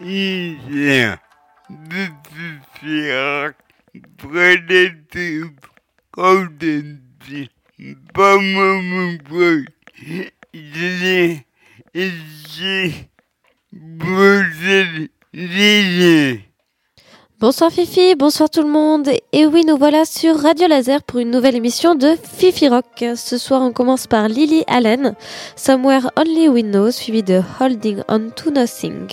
[0.00, 1.16] Yeah.
[1.68, 3.54] this is hier.
[4.18, 5.54] Predator.
[6.12, 7.48] Codentie.
[8.12, 9.66] Bamamboy.
[10.52, 11.46] Zie.
[11.94, 13.08] Zie.
[13.72, 15.08] Boezel.
[15.32, 16.47] Zie.
[17.40, 19.08] Bonsoir Fifi, bonsoir tout le monde.
[19.32, 23.04] Et oui, nous voilà sur Radio Laser pour une nouvelle émission de Fifi Rock.
[23.14, 25.14] Ce soir, on commence par Lily Allen,
[25.54, 29.06] Somewhere Only We Know, suivi de Holding On To Nothing.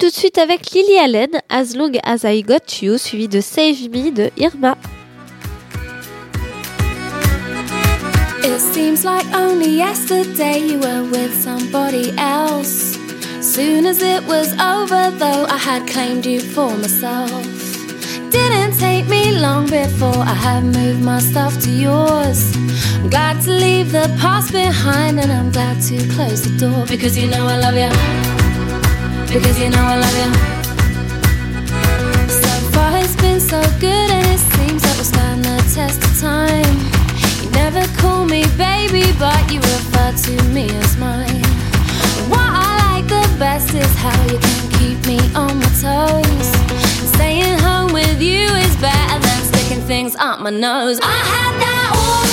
[0.00, 3.90] Tout de suite avec Lily Allen, As Long As I Got You, suivi de Save
[3.92, 4.74] Me de Irma.
[8.42, 12.98] It seems like only yesterday you were with somebody else.
[13.42, 17.46] Soon as it was over, though, I had claimed you for myself.
[18.30, 22.56] Didn't take me long before I had moved my stuff to yours.
[22.96, 27.18] I'm glad to leave the past behind, and I'm glad to close the door because
[27.18, 28.29] you know I love you.
[29.32, 30.28] Because you know I love you.
[32.28, 36.76] So far it's been so good, and it seems that stand the test of time.
[37.40, 41.44] You never call me baby, but you refer to me as mine.
[42.26, 46.50] What I like the best is how you can keep me on my toes.
[47.14, 50.98] Staying home with you is better than sticking things up my nose.
[51.00, 52.29] I had that awful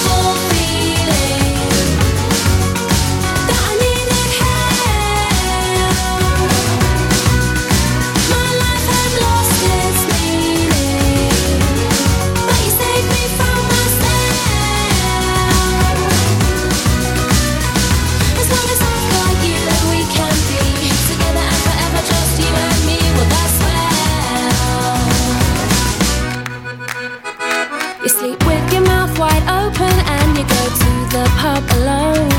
[31.47, 32.29] pub alone.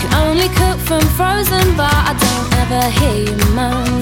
[0.00, 3.98] Can only cook from frozen, but I don't ever hear you moan.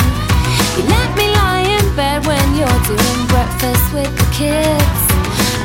[0.77, 5.03] You let me lie in bed when you're doing breakfast with the kids.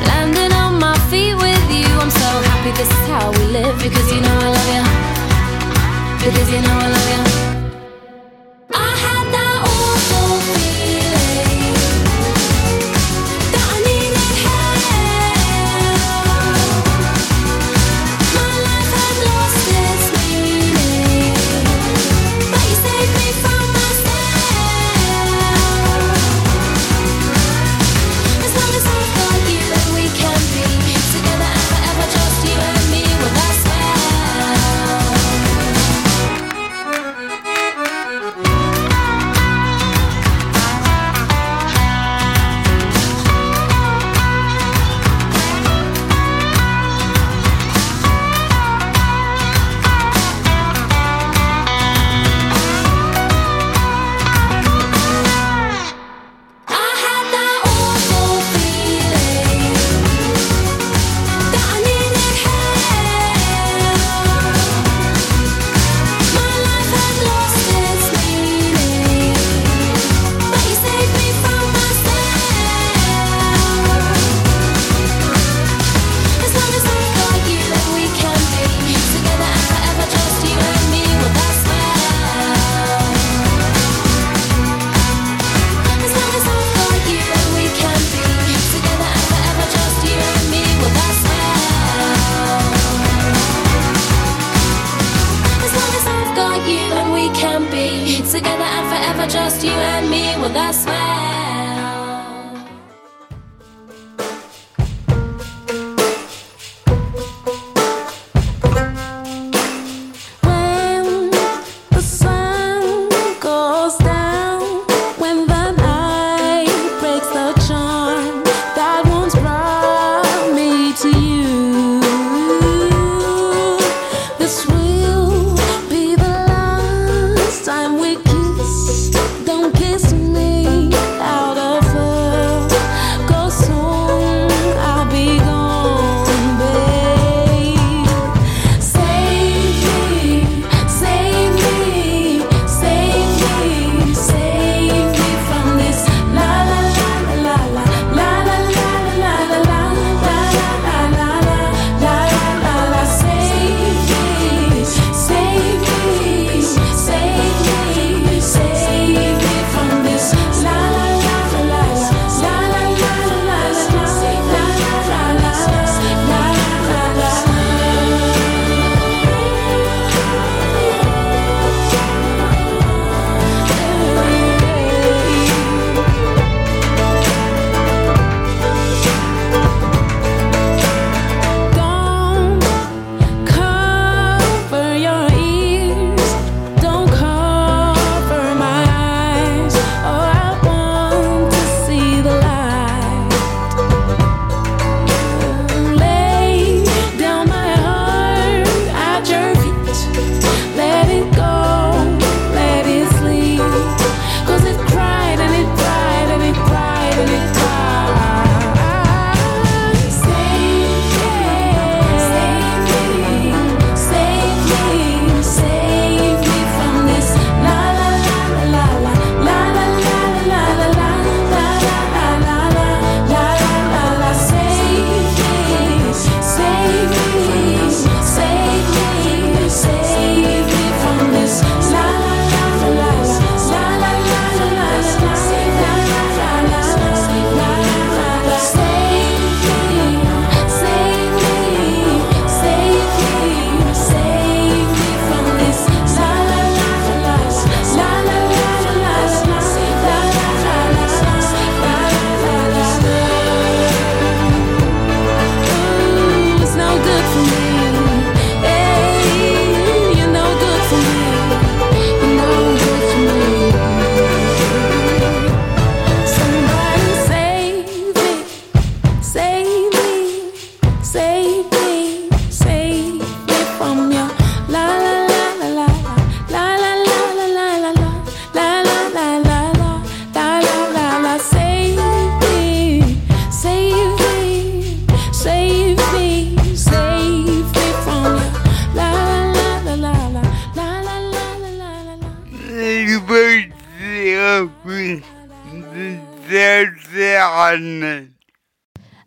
[0.08, 4.08] Landing on my feet with you, I'm so happy this is how we live because
[4.14, 4.84] you know I love you.
[6.24, 7.61] Because you know I love you.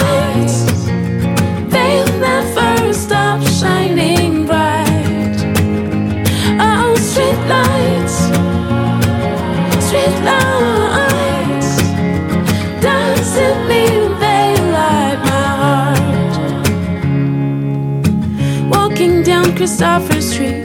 [19.59, 20.63] Christopher Street,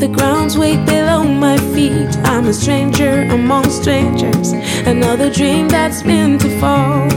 [0.00, 2.10] the ground's way below my feet.
[2.24, 4.50] I'm a stranger among strangers,
[4.84, 7.08] another dream that's meant to fall.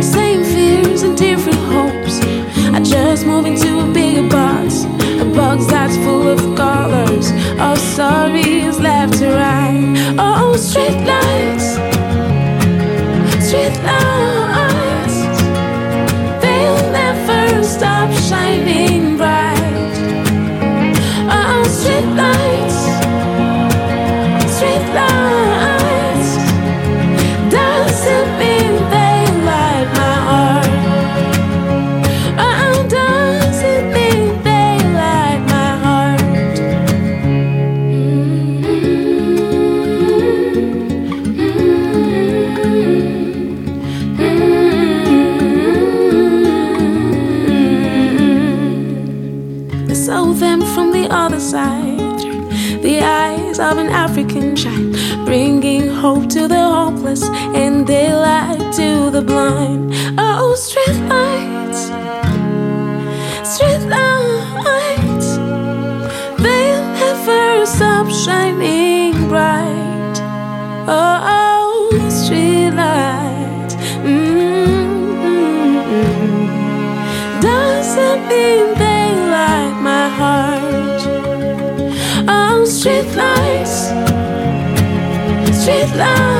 [0.00, 2.20] Same fears and different hopes.
[2.72, 8.78] I just move into a bigger box, a box that's full of colors, of stories
[8.78, 10.14] left to right.
[10.20, 11.66] Oh, street lights,
[13.44, 15.16] street lights,
[16.40, 19.09] they'll never stop shining.
[21.82, 22.39] Oh, street
[53.70, 57.22] of an African child, bringing hope to the hopeless
[57.54, 59.92] and daylight to the blind.
[60.18, 61.82] Oh, street lights,
[63.54, 65.36] street lights,
[66.42, 70.16] they'll never stop shining bright.
[70.88, 71.39] Oh, oh.
[85.70, 86.39] street love.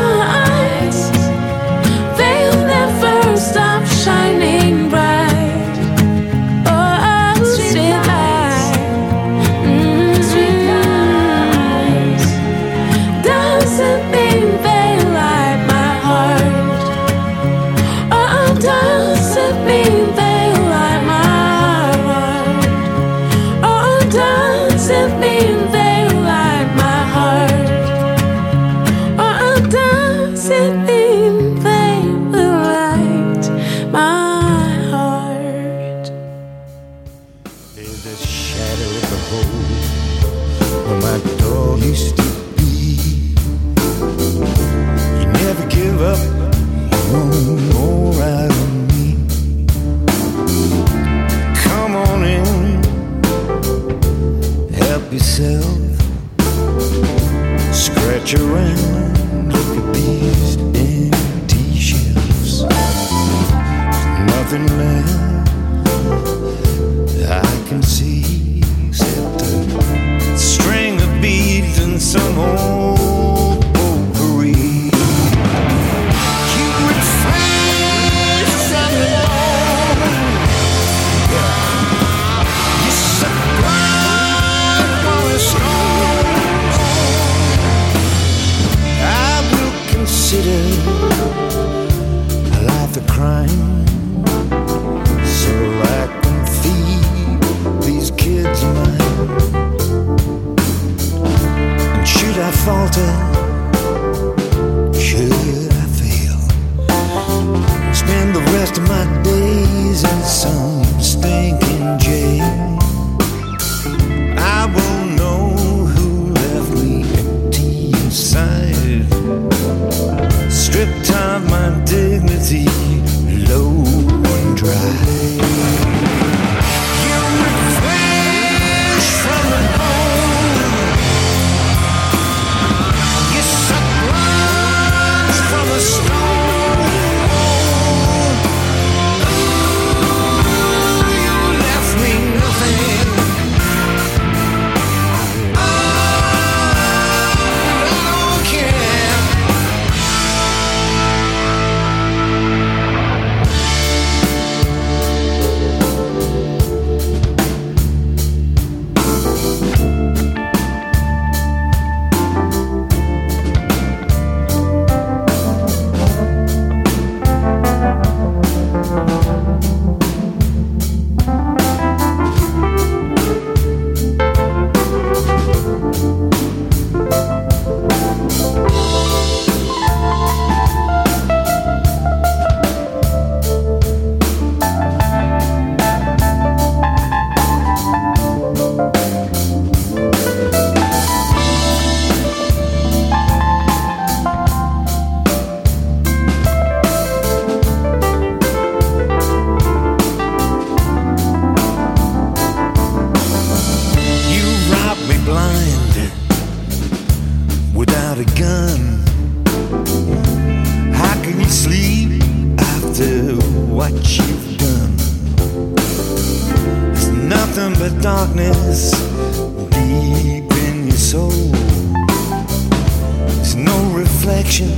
[224.22, 224.68] reflection.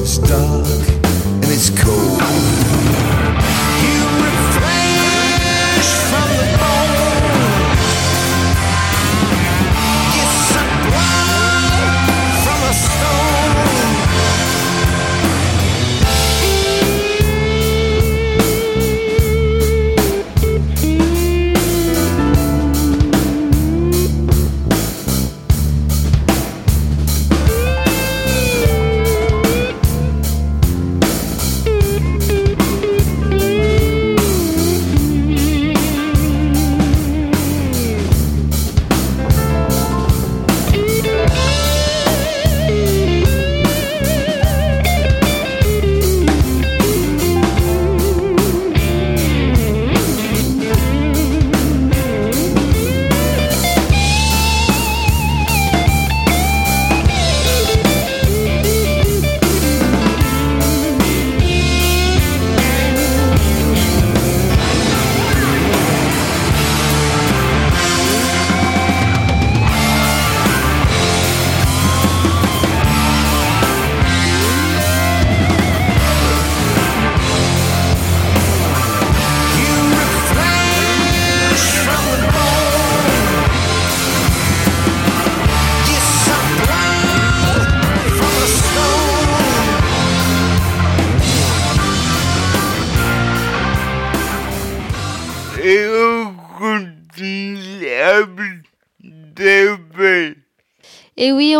[0.00, 3.11] It's dark and it's cold.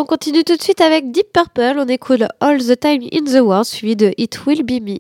[0.03, 1.79] on continue tout de suite avec Deep Purple.
[1.79, 4.99] On écoute All the Time in the World, suivi de It Will Be Me.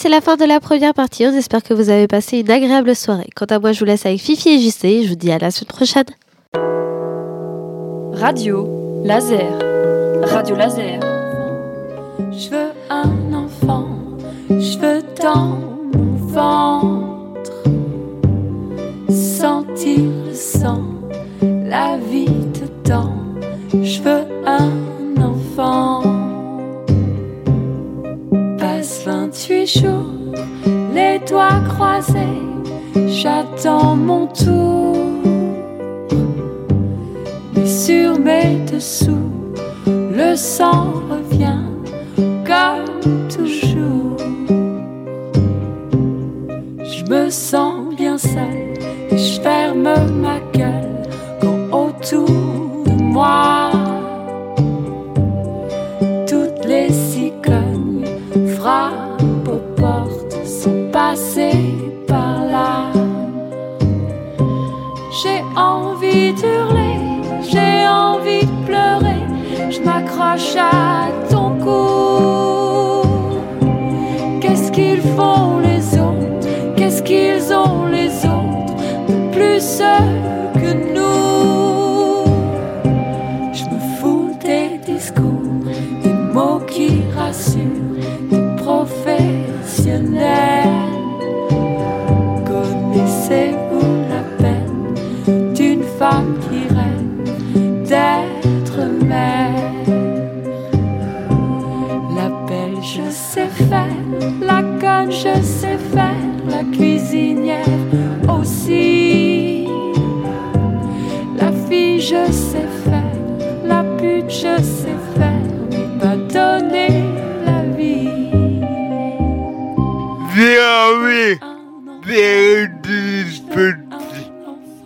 [0.00, 1.26] C'est la fin de la première partie.
[1.26, 3.28] On espère que vous avez passé une agréable soirée.
[3.34, 5.02] Quant à moi, je vous laisse avec Fifi et JC.
[5.02, 6.04] Je vous dis à la semaine prochaine.
[8.12, 8.68] Radio
[9.04, 9.58] Laser.
[10.22, 11.00] Radio Laser.
[12.30, 12.67] Je veux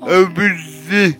[0.02, 1.14] un.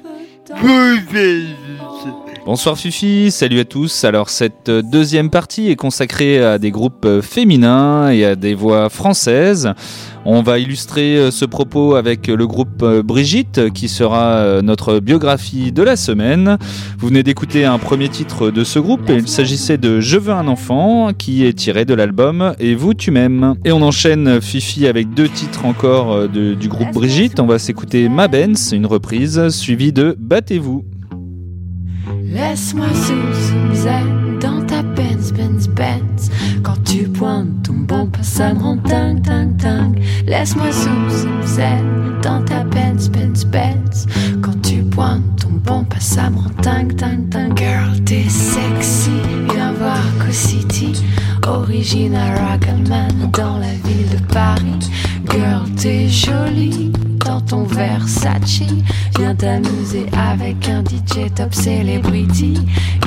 [0.61, 2.32] Pousser.
[2.45, 4.03] Bonsoir Fifi, salut à tous.
[4.03, 9.73] Alors cette deuxième partie est consacrée à des groupes féminins et à des voix françaises.
[10.25, 14.99] On va illustrer euh, ce propos avec le groupe euh, Brigitte qui sera euh, notre
[14.99, 16.59] biographie de la semaine.
[16.99, 20.33] Vous venez d'écouter un premier titre de ce groupe et il s'agissait de Je veux
[20.33, 23.55] un enfant qui est tiré de l'album Et vous tu m'aimes.
[23.65, 27.39] Et on enchaîne Fifi avec deux titres encore du groupe Brigitte.
[27.39, 30.92] On va s'écouter Ma Benz, une reprise, suivie de Battez-vous.
[32.25, 36.31] Laisse-moi sous dans ta Benz, Benz, Benz.
[36.63, 40.01] Quand tu pointes ton bumper, ça me rend dingue, dingue.
[40.27, 41.27] Laisse-moi sous
[42.23, 44.07] dans ta Benz, Benz, Benz.
[44.43, 47.57] Quand tu pointes ton bumper, ça me rend dingue, dingue, dingue.
[47.57, 49.11] Girl, t'es sexy,
[49.53, 50.93] viens voir Co City.
[51.47, 54.91] Original Ragaman dans la ville de Paris.
[55.29, 56.93] Girl, t'es jolie
[57.33, 58.61] dans ton Versace.
[59.19, 62.55] Viens t'amuser avec un DJ top celebrity.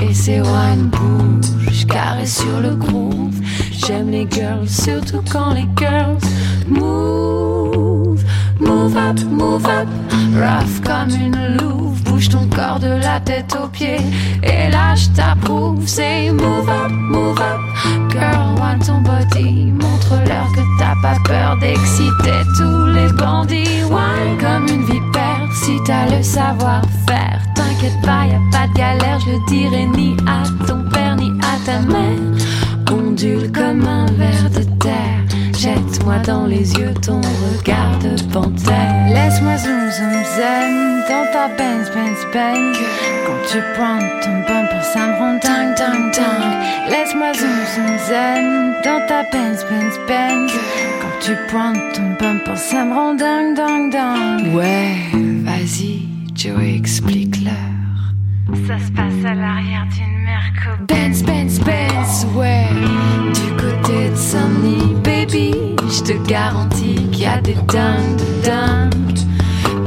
[0.02, 3.36] Et ses wine bouge, carré sur le groove.
[3.72, 6.18] J'aime les girls, surtout quand les girls
[6.68, 7.45] move.
[8.86, 9.88] Move up, move up,
[10.36, 12.04] rough comme une louve.
[12.04, 13.98] Bouge ton corps de la tête aux pieds.
[14.44, 15.82] Et là, je t'approuve.
[15.88, 19.72] C'est move up, move up, girl, want ton body.
[19.72, 23.82] Montre-leur que t'as pas peur d'exciter tous les bandits.
[23.90, 27.42] Wine comme une vipère, si t'as le savoir-faire.
[27.56, 31.32] T'inquiète pas, y a pas de galère, je le dirai ni à ton père ni
[31.42, 32.20] à ta mère.
[32.92, 35.24] Ondule comme un ver de terre.
[35.58, 39.08] Jette-moi dans les yeux ton regard de panthère.
[39.10, 41.04] Laisse-moi zoom zoom zen.
[41.10, 42.78] Dans ta Benz Benz Benz.
[43.26, 48.74] Quand tu pointes ton bumper ça me rend dingue dingue dingue Laisse-moi zoom zoom zen.
[48.84, 50.52] Dans ta Benz Benz Benz.
[51.02, 54.96] Quand tu pointes ton bumper ça me rend dingue dingue dingue Ouais,
[55.44, 57.54] vas-y, Joe, explique-leur.
[58.68, 60.15] Ça se passe à l'arrière d'une
[60.46, 62.68] Merco Benz, Benz, Benz, ouais.
[63.34, 69.20] Du côté de Saint-Denis, baby, je te garantis qu'il y a des dingues de dingues.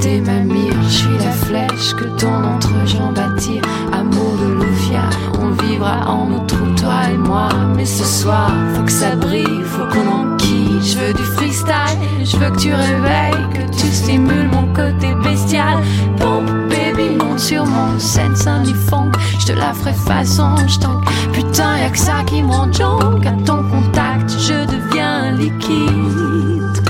[0.00, 3.62] T'es ma mire, je suis la flèche que ton entrejambe attire.
[3.92, 5.08] Amour de Lufia,
[5.40, 7.48] on vivra en trou, toi et moi.
[7.76, 10.80] Mais ce soir, faut que ça brille, faut qu'on enquille.
[10.82, 15.78] Je veux du freestyle, je veux que tu réveilles, que tu stimules mon côté bestial.
[16.18, 19.12] Pompe, baby, sur mon scène, Saint-Denis funk.
[19.38, 20.56] Je te la ferai façon.
[20.66, 23.24] J'tank, putain, y'a que ça qui me rend junk.
[23.26, 26.82] À ton contact, je deviens liquide.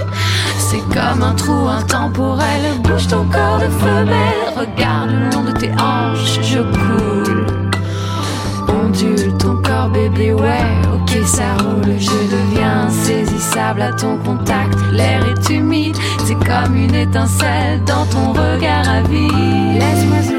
[0.59, 2.63] C'est comme un trou intemporel.
[2.83, 4.55] Bouge ton corps de femelle.
[4.57, 7.47] Regarde le long de tes hanches, je coule.
[8.69, 10.65] Ondule ton corps, bébé, ouais.
[10.95, 11.95] Ok, ça roule.
[11.99, 14.75] Je deviens insaisissable à ton contact.
[14.93, 19.79] L'air est humide, c'est comme une étincelle dans ton regard à vie.
[19.79, 20.38] Laisse-moi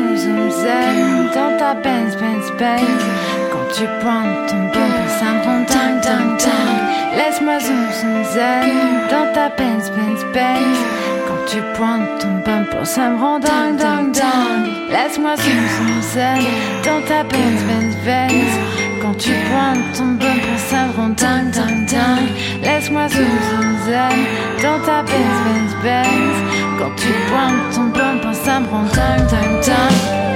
[2.19, 3.03] Benz Benz.
[3.51, 7.15] Quand tu pointes ton bumper, ça me rend dingue dingue dingue.
[7.15, 8.69] Laisse-moi zoom zoom zen
[9.09, 10.79] dans ta Benz Benz Benz.
[11.27, 14.67] Quand tu pointes ton bumper, ça me rend dingue dingue dingue.
[14.91, 16.43] Laisse-moi zoom zoom zen
[16.83, 18.51] dans ta Benz Benz Benz.
[19.01, 22.29] Quand tu pointes ton bumper, ça me rend dingue dingue dingue.
[22.61, 24.19] Laisse-moi zoom zoom zen
[24.61, 26.37] dans ta Benz Benz Benz.
[26.77, 30.28] Quand tu pointes ton bumper, ça me rend dingue dingue dingue.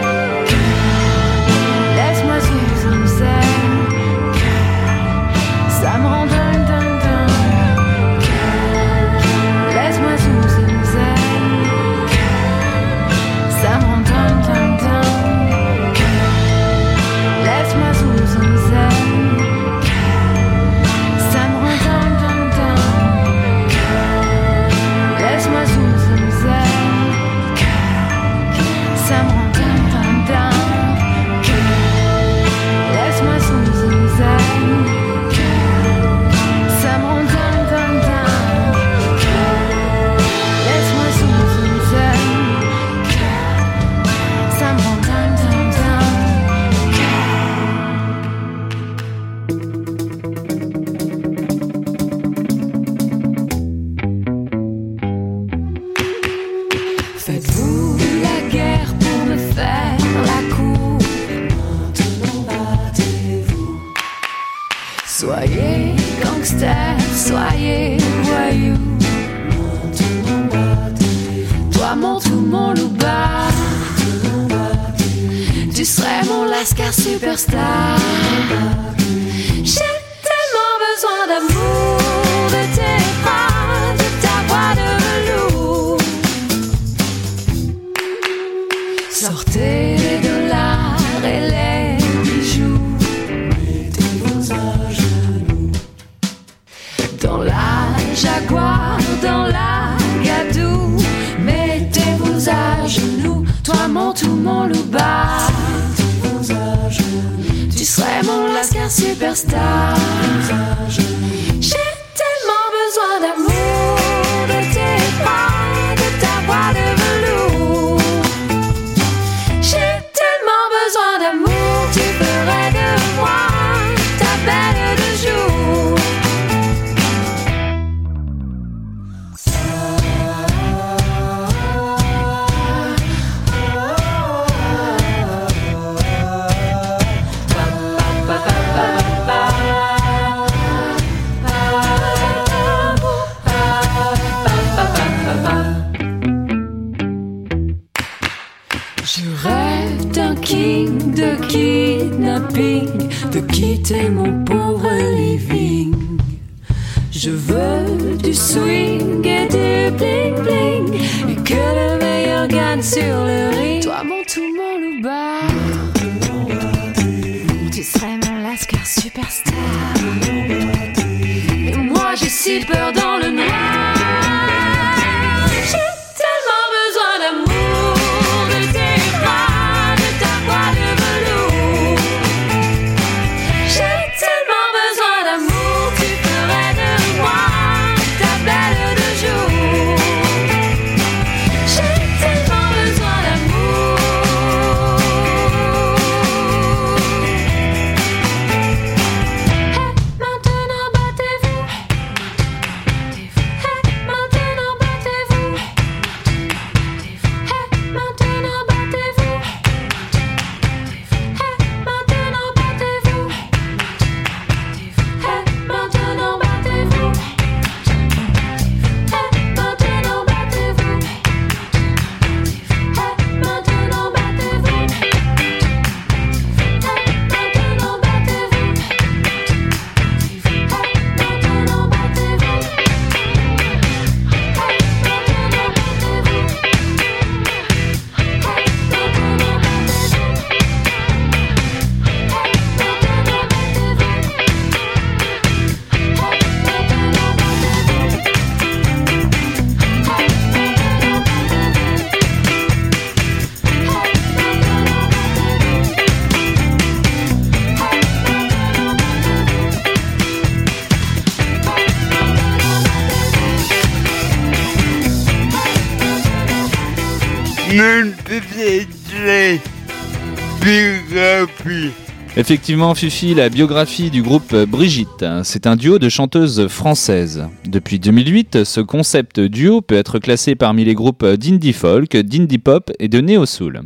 [272.36, 275.24] Effectivement, Fifi, la biographie du groupe Brigitte.
[275.44, 277.48] C'est un duo de chanteuses françaises.
[277.70, 282.92] Depuis 2008, ce concept duo peut être classé parmi les groupes d'indie folk, d'indie pop
[283.00, 283.82] et de néo soul.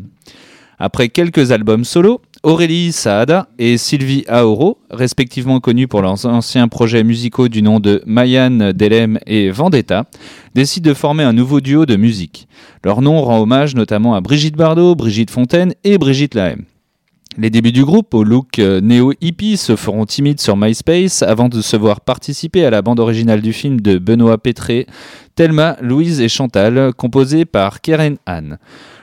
[0.80, 7.04] Après quelques albums solo, Aurélie Saada et Sylvie Aoro, respectivement connus pour leurs anciens projets
[7.04, 10.06] musicaux du nom de Mayan, Delem et Vendetta,
[10.56, 12.48] décident de former un nouveau duo de musique.
[12.86, 16.60] Leur nom rend hommage notamment à Brigitte Bardot, Brigitte Fontaine et Brigitte Lahaye.
[17.40, 21.62] Les débuts du groupe, au look euh, néo-hippie, se feront timides sur MySpace avant de
[21.62, 24.88] se voir participer à la bande originale du film de Benoît Pétré,
[25.36, 28.58] Thelma, Louise et Chantal, composée par Keren Anne.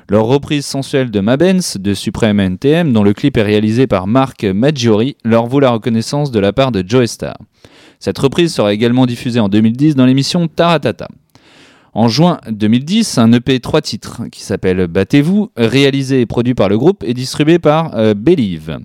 [0.09, 4.43] Leur reprise sensuelle de Mabens de Supreme NTM, dont le clip est réalisé par Marc
[4.43, 7.37] Maggiori, leur vaut la reconnaissance de la part de Joe Star.
[8.01, 11.07] Cette reprise sera également diffusée en 2010 dans l'émission Taratata.
[11.97, 16.77] En juin 2010, un EP 3 titres qui s'appelle Battez-vous, réalisé et produit par le
[16.77, 18.79] groupe et distribué par euh, Believe.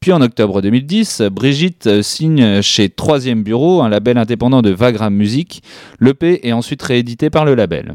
[0.00, 5.14] Puis en octobre 2010, Brigitte euh, signe chez Troisième Bureau, un label indépendant de Vagram
[5.14, 5.62] Music.
[6.00, 7.94] L'EP est ensuite réédité par le label.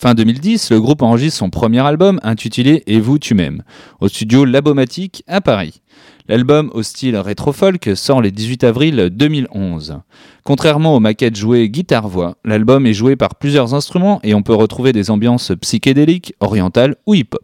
[0.00, 3.64] Fin 2010, le groupe enregistre son premier album intitulé Et vous tu m'aimes
[3.98, 5.82] au studio Labomatique à Paris.
[6.30, 9.98] L'album au style rétro-folk sort le 18 avril 2011.
[10.44, 14.92] Contrairement aux maquettes jouées guitare-voix, l'album est joué par plusieurs instruments et on peut retrouver
[14.92, 17.42] des ambiances psychédéliques, orientales ou hip-hop.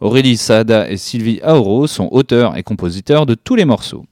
[0.00, 4.04] Aurélie Saada et Sylvie Aoro sont auteurs et compositeurs de tous les morceaux.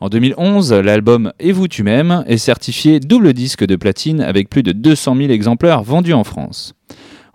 [0.00, 4.64] En 2011, l'album Et vous tu m'aimes est certifié double disque de platine avec plus
[4.64, 6.74] de 200 000 exemplaires vendus en France.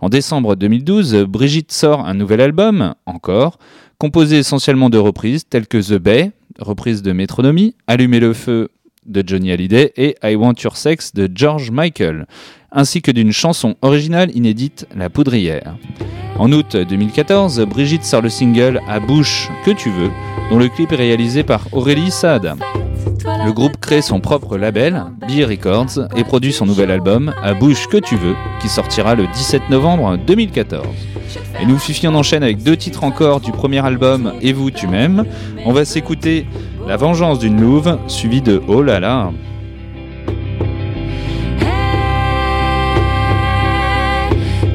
[0.00, 3.58] En décembre 2012, Brigitte sort un nouvel album, encore,
[4.00, 8.70] composé essentiellement de reprises telles que The Bay, reprise de Métronomie, Allumer le feu
[9.04, 12.26] de Johnny Hallyday et I Want Your Sex de George Michael,
[12.72, 15.76] ainsi que d'une chanson originale inédite, La Poudrière.
[16.38, 20.10] En août 2014, Brigitte sort le single À bouche que tu veux,
[20.50, 22.56] dont le clip est réalisé par Aurélie Saada.
[23.44, 27.86] Le groupe crée son propre label, B Records, et produit son nouvel album, À bouche
[27.86, 30.86] que tu veux, qui sortira le 17 novembre 2014.
[31.60, 34.86] Et nous, Fifi, on enchaîne avec deux titres encore du premier album, Et vous, tu
[34.86, 35.24] m'aimes.
[35.64, 36.46] On va s'écouter
[36.86, 39.30] La vengeance d'une louve, suivi de Oh là là.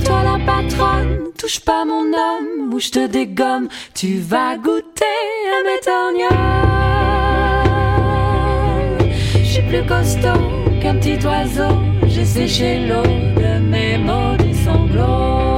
[0.04, 5.06] Toi la patronne, touche pas mon homme ou je te dégomme, tu vas goûter
[5.52, 6.36] à mes torgnoles.
[9.40, 10.42] Je suis plus costaud
[10.82, 11.76] qu'un petit oiseau,
[12.08, 15.55] j'ai séché l'eau de mes maudits sanglots.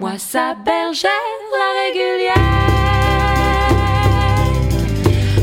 [0.00, 1.10] Moi sa bergère,
[1.52, 2.34] la régulière.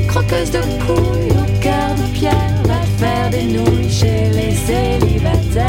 [0.07, 5.65] Croqueuse de couilles au cœur de pierre, va faire des nouilles chez les célibataires.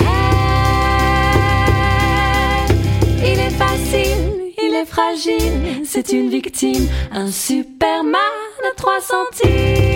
[0.00, 0.92] Hey,
[3.32, 8.20] il est facile, il est fragile, c'est une victime, un superman
[8.70, 9.89] à 3 centimes.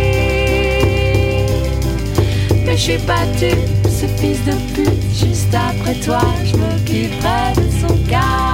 [2.76, 3.50] Je suis pas tu,
[3.88, 8.53] ce fils de pute, juste après toi, je m'occuperai de son cas.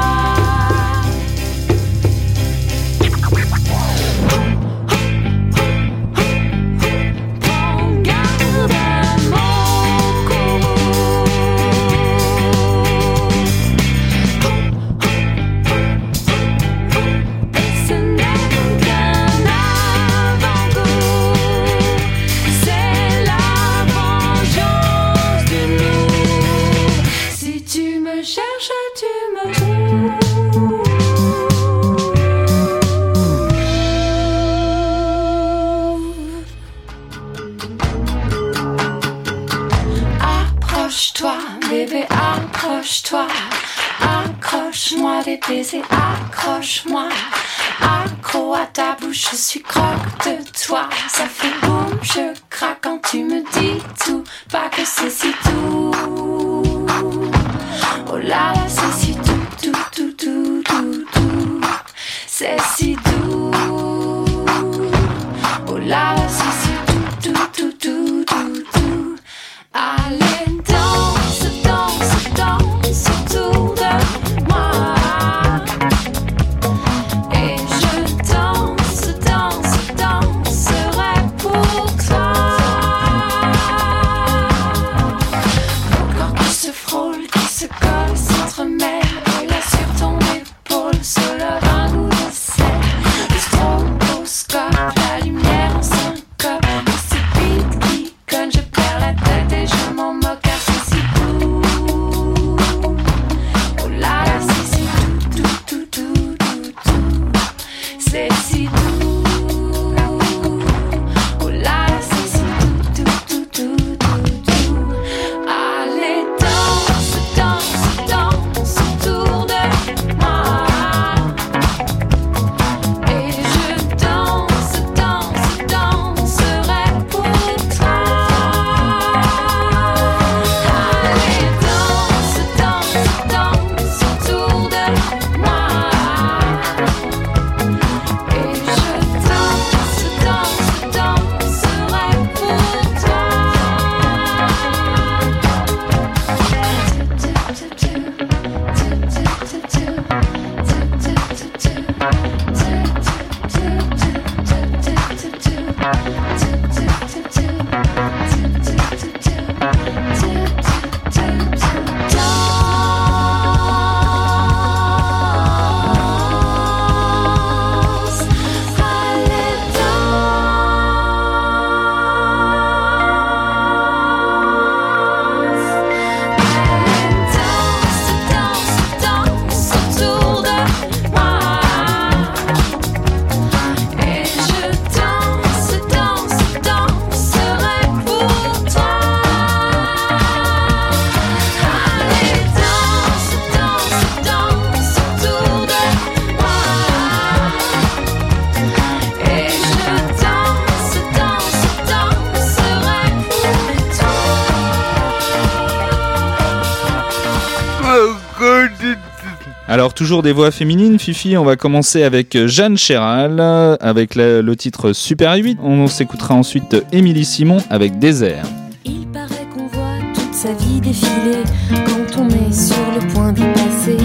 [210.01, 211.37] Toujours des voix féminines, Fifi.
[211.37, 215.59] On va commencer avec euh, Jeanne Chéral, euh, avec le, le titre Super 8.
[215.63, 218.47] On s'écoutera ensuite euh, Émilie Simon avec Désert.
[218.87, 221.43] Il paraît qu'on voit toute sa vie défiler
[221.85, 223.99] quand on est sur le point d'y passer.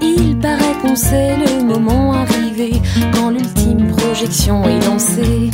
[0.00, 2.72] Il paraît qu'on sait le moment arrivé
[3.12, 5.50] quand l'ultime projection est lancée.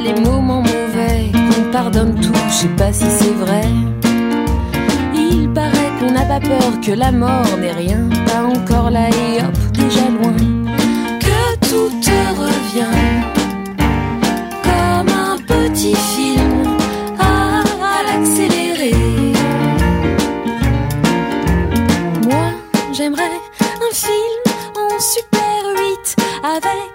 [0.00, 3.64] les moments mauvais, qu'on pardonne tout, je sais pas si c'est vrai.
[5.14, 9.42] Il paraît qu'on n'a pas peur, que la mort n'est rien, pas encore là et
[9.42, 10.34] hop, déjà loin.
[11.20, 12.98] Que tout te revient,
[14.62, 16.64] comme un petit film
[17.18, 18.94] à, à l'accéléré.
[22.24, 22.46] Moi,
[22.92, 23.40] j'aimerais
[23.86, 24.42] un film
[24.76, 26.16] en Super 8
[26.56, 26.89] avec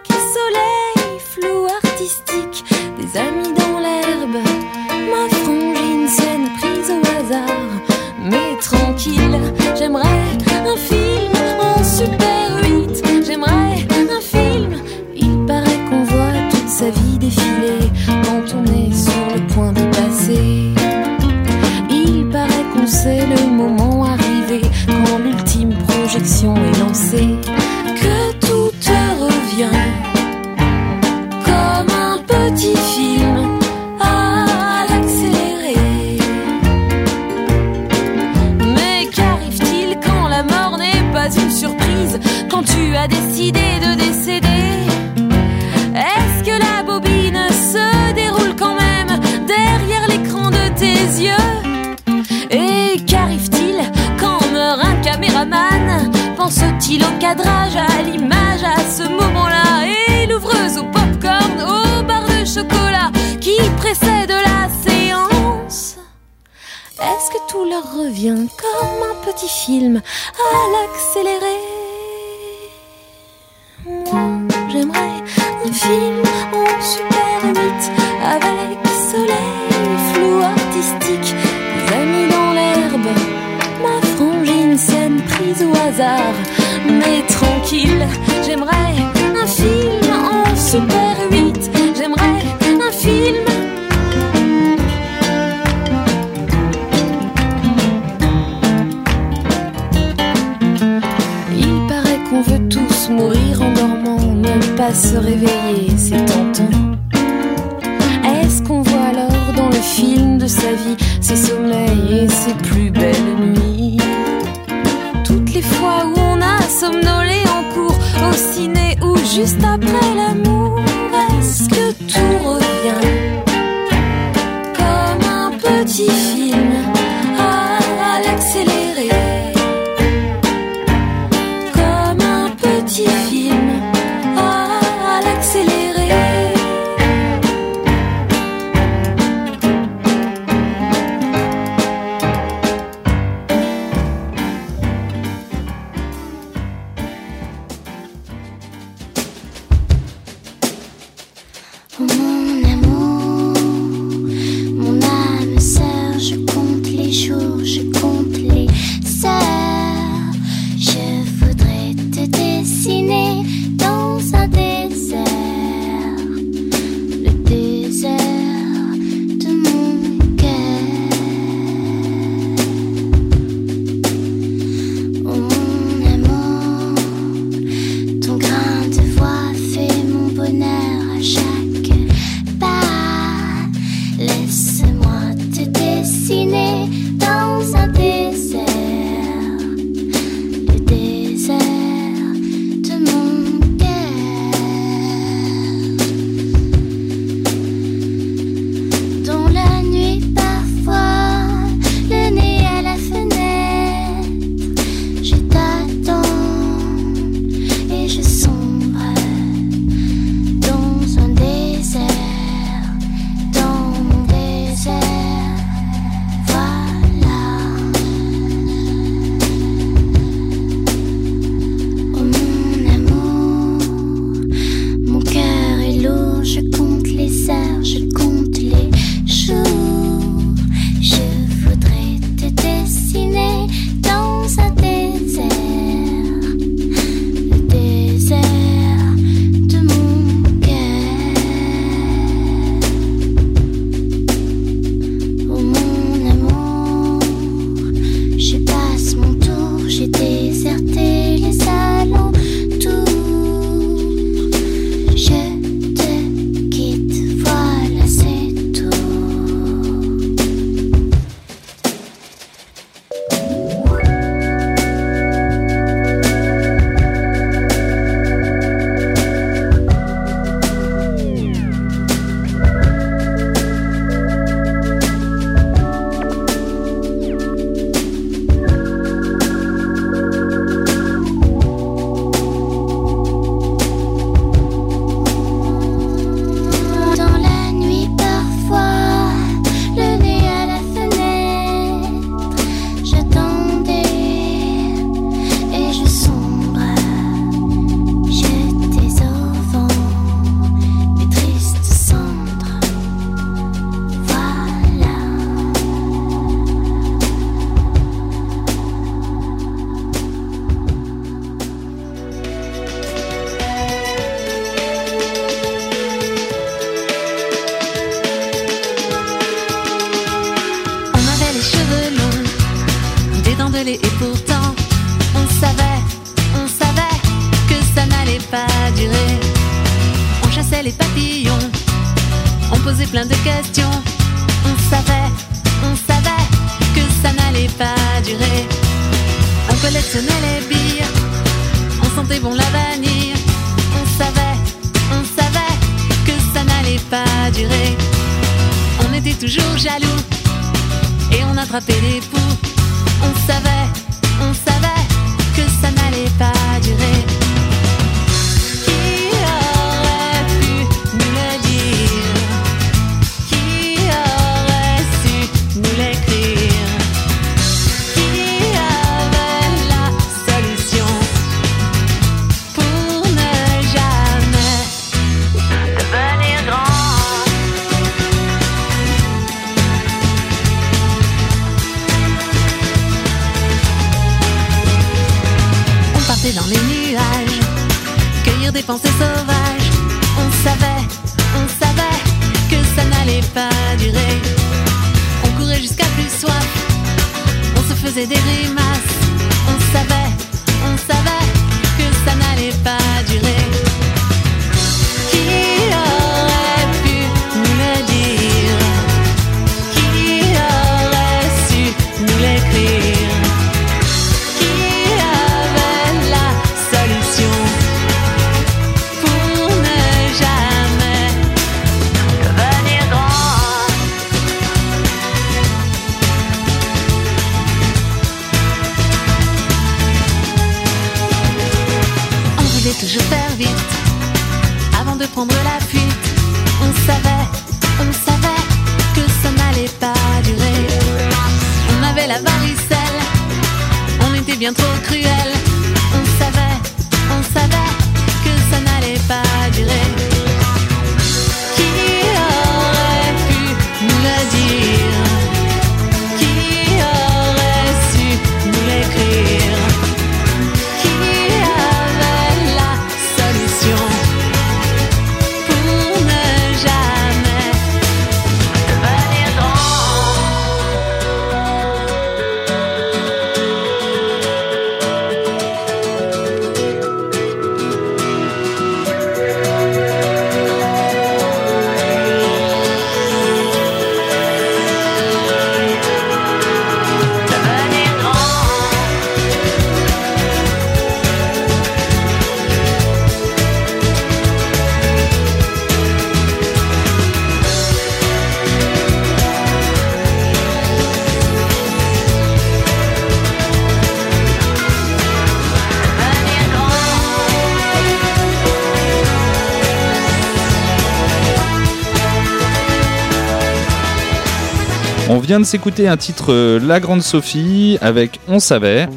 [515.45, 519.07] vient de s'écouter un titre euh, La Grande Sophie avec On savait.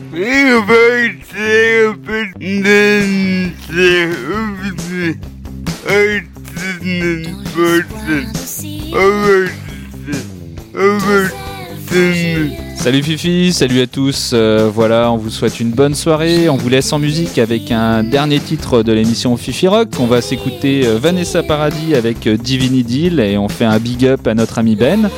[12.76, 14.32] Salut Fifi, salut à tous.
[14.34, 16.48] Euh, voilà, on vous souhaite une bonne soirée.
[16.48, 19.88] On vous laisse en musique avec un dernier titre de l'émission Fifi Rock.
[19.98, 24.26] On va s'écouter euh, Vanessa Paradis avec Divini Deal et on fait un big up
[24.26, 25.08] à notre ami Ben.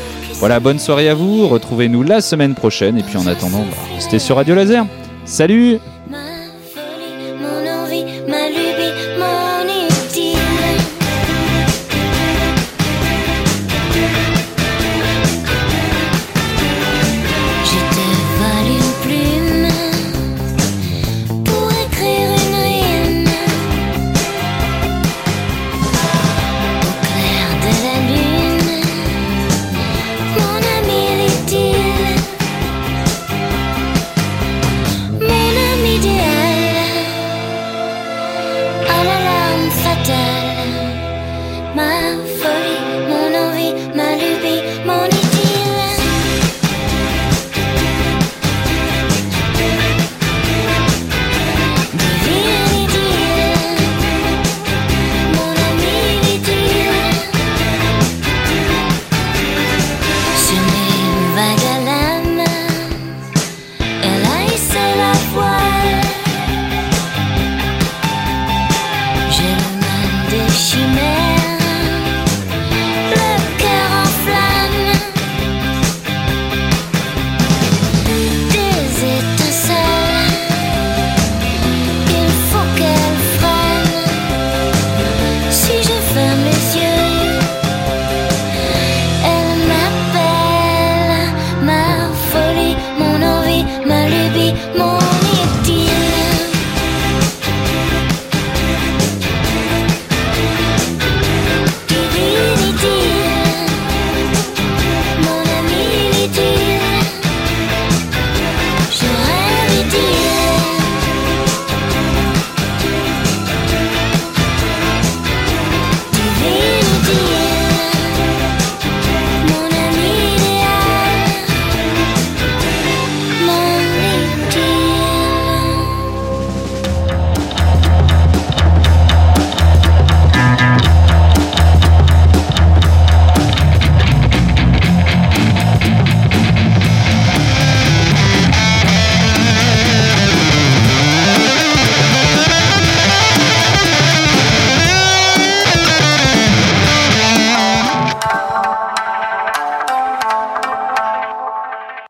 [0.41, 1.47] Voilà, bonne soirée à vous.
[1.49, 2.97] Retrouvez-nous la semaine prochaine.
[2.97, 4.87] Et puis en attendant, bah, restez sur Radio Laser.
[5.27, 5.79] Salut